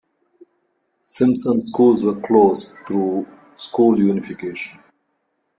[1.03, 4.79] Simpson schools were closed through school unification.